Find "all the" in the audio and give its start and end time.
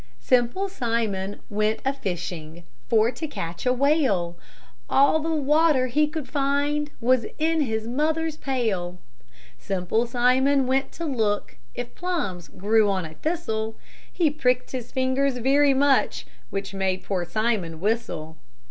4.89-5.29